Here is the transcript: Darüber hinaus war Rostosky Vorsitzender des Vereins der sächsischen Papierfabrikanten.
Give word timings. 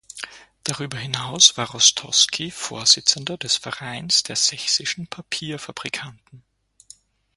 Darüber 0.63 0.97
hinaus 0.97 1.57
war 1.57 1.69
Rostosky 1.73 2.49
Vorsitzender 2.49 3.37
des 3.37 3.57
Vereins 3.57 4.23
der 4.23 4.35
sächsischen 4.35 5.05
Papierfabrikanten. 5.05 6.43